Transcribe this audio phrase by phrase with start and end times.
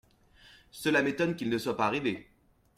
[0.71, 2.27] Cela m’étonne qu’il ne soit pas arrivé.